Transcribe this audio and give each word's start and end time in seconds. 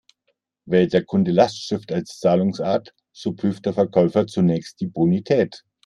Wählt 0.65 0.93
der 0.93 1.05
Kunde 1.05 1.29
Lastschrift 1.31 1.91
als 1.91 2.17
Zahlungsart, 2.17 2.91
so 3.13 3.33
prüft 3.33 3.67
der 3.67 3.73
Verkäufer 3.73 4.25
zunächst 4.25 4.81
die 4.81 4.87
Bonität. 4.87 5.63